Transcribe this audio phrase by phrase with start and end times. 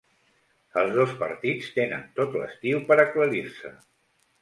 [0.83, 3.79] Els dos partits tenen tot l’estiu per aclarir-se.